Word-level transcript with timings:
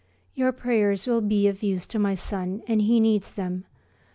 Your 0.33 0.51
prayers 0.51 1.05
will 1.05 1.21
be 1.21 1.47
of 1.47 1.61
use 1.61 1.85
to 1.85 1.99
my 1.99 2.15
son 2.15 2.63
and 2.67 2.81
he 2.81 2.99
needs 2.99 3.33
them. 3.35 3.65